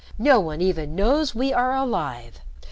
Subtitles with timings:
[0.17, 2.41] No one even knows we are alive.